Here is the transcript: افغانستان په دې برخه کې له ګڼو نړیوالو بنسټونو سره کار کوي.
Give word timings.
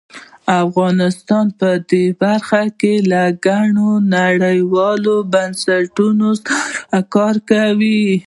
افغانستان 0.63 1.45
په 1.59 1.69
دې 1.89 2.05
برخه 2.21 2.61
کې 2.79 2.93
له 3.11 3.23
ګڼو 3.47 3.89
نړیوالو 4.15 5.15
بنسټونو 5.33 6.29
سره 6.45 6.99
کار 7.15 7.35
کوي. 7.51 8.01